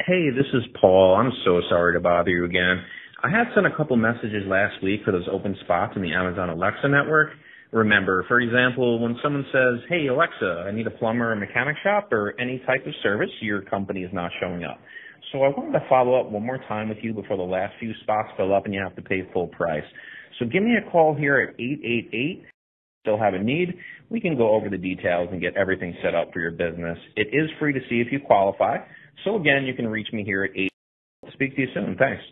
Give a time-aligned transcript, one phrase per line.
[0.00, 1.14] Hey, this is Paul.
[1.14, 2.82] I'm so sorry to bother you again.
[3.22, 6.50] I had sent a couple messages last week for those open spots in the Amazon
[6.50, 7.30] Alexa network.
[7.70, 12.12] Remember, for example, when someone says, Hey Alexa, I need a plumber or mechanic shop
[12.12, 14.80] or any type of service, your company is not showing up.
[15.30, 17.92] So I wanted to follow up one more time with you before the last few
[18.02, 19.84] spots fill up and you have to pay full price.
[20.40, 22.44] So give me a call here at 888
[23.04, 23.74] still have a need,
[24.08, 26.96] we can go over the details and get everything set up for your business.
[27.16, 28.78] It is free to see if you qualify.
[29.24, 30.70] So again, you can reach me here at 8.
[31.32, 31.96] Speak to you soon.
[31.98, 32.22] Thanks.